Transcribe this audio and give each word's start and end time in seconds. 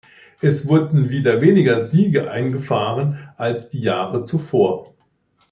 Es 0.41 0.67
wurden 0.67 1.09
wieder 1.11 1.41
weniger 1.41 1.85
Siege 1.85 2.31
eingefahren 2.31 3.19
als 3.37 3.69
die 3.69 3.81
Jahre 3.81 4.25
zuvor. 4.25 4.95